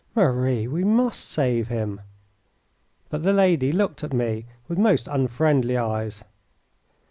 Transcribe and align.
Marie, 0.15 0.67
we 0.67 0.83
must 0.83 1.29
save 1.29 1.67
him." 1.67 2.01
But 3.09 3.21
the 3.21 3.31
lady 3.33 3.71
looked 3.71 4.03
at 4.03 4.13
me 4.13 4.47
with 4.67 4.79
most 4.79 5.07
unfriendly 5.07 5.77
eyes. 5.77 6.23